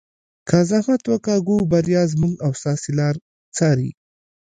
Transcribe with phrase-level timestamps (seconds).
[0.47, 3.15] که زحمت وکاږو بریا زموږ او ستاسو لار
[3.57, 3.89] څاري.